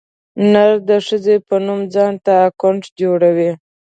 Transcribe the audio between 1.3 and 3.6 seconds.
په نوم ځانته اکاونټ جوړوي.